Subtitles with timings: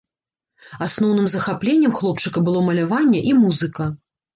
[0.85, 3.83] Асноўным захапленнем хлопчыка было маляванне і музыка.